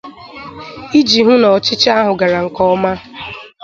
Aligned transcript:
iji 0.99 1.19
hụ 1.25 1.33
na 1.41 1.47
ọchịchị 1.57 1.89
ahụ 1.99 2.11
gara 2.19 2.39
nke 2.45 2.61
ọma 2.73 2.91